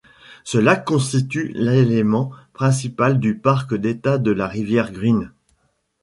[0.43, 5.31] Ce lac constitue l'élément principal du parc d'État de la rivière Green.